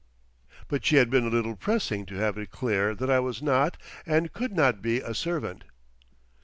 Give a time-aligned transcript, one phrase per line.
[0.67, 3.77] _"But she had been a little pressing to have it clear that I was not
[4.03, 5.63] and could not be a servant.